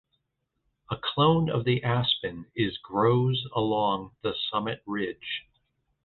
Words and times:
A 0.89 0.97
clone 0.97 1.47
of 1.51 1.63
the 1.63 1.83
aspen 1.83 2.47
is 2.55 2.79
grows 2.79 3.45
along 3.55 4.15
the 4.23 4.33
summit 4.51 4.81
ridge. 4.87 5.45